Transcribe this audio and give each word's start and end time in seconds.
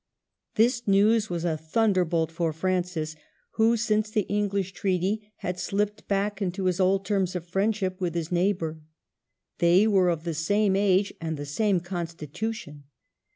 This 0.55 0.87
news 0.87 1.29
was 1.29 1.45
a 1.45 1.55
thunderbolt 1.55 2.31
for 2.31 2.51
Francis, 2.53 3.15
who 3.51 3.77
since 3.77 4.09
the 4.09 4.21
English 4.23 4.71
treaty 4.73 5.31
had 5.35 5.59
slipped 5.59 6.07
back 6.07 6.41
into 6.41 6.65
his 6.65 6.79
old 6.79 7.05
terms 7.05 7.35
of 7.35 7.47
friendship 7.47 8.01
with 8.01 8.15
his 8.15 8.31
neigh 8.31 8.53
bor. 8.53 8.79
They 9.59 9.85
were 9.85 10.09
of 10.09 10.23
the 10.23 10.33
same 10.33 10.75
age 10.75 11.13
and 11.21 11.37
the 11.37 11.45
same 11.45 11.81
constitution. 11.81 12.85